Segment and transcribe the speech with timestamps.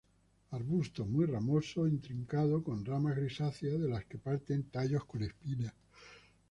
[0.49, 5.75] Arbusto muy ramoso, intrincado, con ramas grisáceas, de las que parten tallos con espinas.